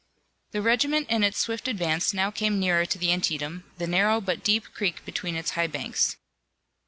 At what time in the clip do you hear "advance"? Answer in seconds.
1.67-2.11